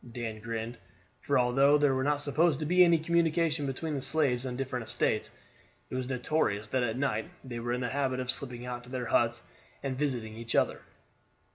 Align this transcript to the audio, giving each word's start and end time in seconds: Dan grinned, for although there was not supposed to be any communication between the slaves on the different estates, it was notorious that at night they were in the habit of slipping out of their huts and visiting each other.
Dan 0.13 0.39
grinned, 0.41 0.79
for 1.21 1.37
although 1.37 1.77
there 1.77 1.93
was 1.93 2.05
not 2.05 2.21
supposed 2.21 2.59
to 2.59 2.65
be 2.65 2.83
any 2.83 2.97
communication 2.97 3.67
between 3.67 3.93
the 3.93 4.01
slaves 4.01 4.47
on 4.47 4.53
the 4.55 4.57
different 4.57 4.87
estates, 4.87 5.29
it 5.91 5.95
was 5.95 6.09
notorious 6.09 6.69
that 6.69 6.81
at 6.81 6.97
night 6.97 7.29
they 7.43 7.59
were 7.59 7.73
in 7.73 7.81
the 7.81 7.89
habit 7.89 8.19
of 8.19 8.31
slipping 8.31 8.65
out 8.65 8.87
of 8.87 8.91
their 8.91 9.05
huts 9.05 9.43
and 9.83 9.95
visiting 9.99 10.33
each 10.33 10.55
other. 10.55 10.81